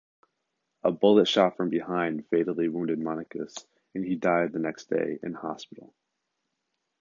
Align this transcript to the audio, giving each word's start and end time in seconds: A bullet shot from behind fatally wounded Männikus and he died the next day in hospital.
A 0.83 0.91
bullet 0.91 1.27
shot 1.27 1.57
from 1.57 1.69
behind 1.69 2.25
fatally 2.29 2.67
wounded 2.67 2.97
Männikus 2.97 3.63
and 3.93 4.03
he 4.03 4.15
died 4.15 4.51
the 4.51 4.57
next 4.57 4.89
day 4.89 5.19
in 5.21 5.33
hospital. 5.35 5.93